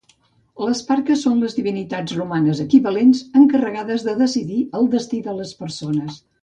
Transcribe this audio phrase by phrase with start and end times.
[0.67, 6.23] Les Parques són les divinitats romanes equivalents, encarregades de decidir el destí de les persones.